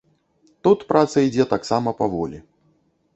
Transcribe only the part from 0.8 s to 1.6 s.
праца ідзе